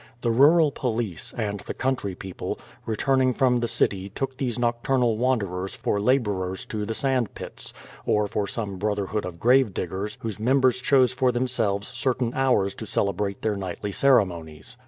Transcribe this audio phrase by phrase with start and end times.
[0.21, 2.57] The rural police, and the country people,
[2.87, 7.71] return ing from the city took these nocturnal wanderers for laborers to the sand pits;
[8.03, 13.13] or for some brotherhood of gravediggers whose members chose for themselves certain hours to cele
[13.13, 14.75] brate their nightly ceremonies.